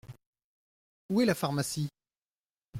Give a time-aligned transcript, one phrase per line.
[1.11, 1.87] Où est la pharmacie?